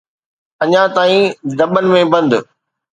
اڃا 0.63 0.83
تائين 0.95 1.23
دٻن 1.57 1.85
۾ 1.93 2.01
بند. 2.11 2.33